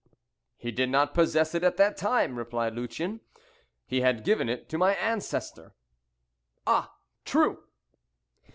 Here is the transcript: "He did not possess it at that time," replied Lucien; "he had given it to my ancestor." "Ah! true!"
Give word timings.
"He 0.57 0.71
did 0.71 0.89
not 0.89 1.13
possess 1.13 1.53
it 1.53 1.63
at 1.63 1.77
that 1.77 1.95
time," 1.95 2.35
replied 2.35 2.73
Lucien; 2.73 3.21
"he 3.85 4.01
had 4.01 4.23
given 4.23 4.49
it 4.49 4.67
to 4.69 4.79
my 4.79 4.95
ancestor." 4.95 5.75
"Ah! 6.65 6.95
true!" 7.23 7.65